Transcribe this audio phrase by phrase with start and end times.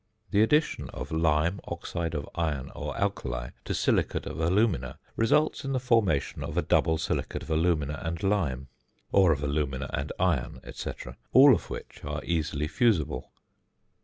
[0.31, 5.73] The addition of lime, oxide of iron, or alkali to silicate of alumina results in
[5.73, 8.67] the formation of a double silicate of alumina and lime,
[9.11, 10.89] or of alumina and iron, &c.,
[11.33, 13.31] all of which are easily fusible.